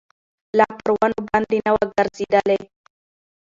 [0.57, 2.59] لا پر ونو باندي نه ووګرځېدلی